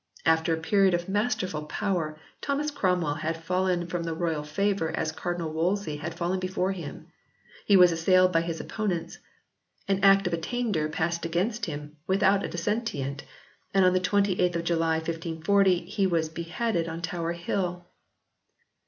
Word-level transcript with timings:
After 0.25 0.51
a 0.51 0.57
period 0.59 0.95
of 0.95 1.07
masterful 1.07 1.65
power 1.65 2.17
Thomas 2.41 2.71
Cromwell 2.71 3.13
had 3.21 3.37
fallen 3.37 3.85
from 3.85 4.01
the 4.01 4.15
royal 4.15 4.41
favour 4.41 4.89
as 4.97 5.11
Cardinal 5.11 5.53
Wolsey 5.53 5.97
had 5.97 6.15
fallen 6.15 6.39
before 6.39 6.71
him. 6.71 7.05
He 7.67 7.77
was 7.77 7.91
assailed 7.91 8.31
by 8.31 8.41
his 8.41 8.59
opponents, 8.59 9.19
an 9.87 10.03
Act 10.03 10.25
of 10.25 10.33
Attainder 10.33 10.89
passed 10.89 11.23
against 11.23 11.67
him 11.67 11.97
without 12.07 12.43
a 12.43 12.49
dissentient, 12.49 13.25
and 13.75 13.85
on 13.85 13.93
the 13.93 13.99
28th 13.99 14.55
of 14.55 14.63
July 14.63 14.95
1540 14.95 15.85
he 15.85 16.07
was 16.07 16.29
beheaded 16.29 16.87
on 16.89 17.03
Tower 17.03 17.33
Hill. 17.33 17.85